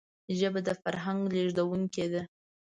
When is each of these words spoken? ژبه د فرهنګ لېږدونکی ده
ژبه 0.37 0.59
د 0.67 0.69
فرهنګ 0.81 1.21
لېږدونکی 1.35 2.05
ده 2.13 2.21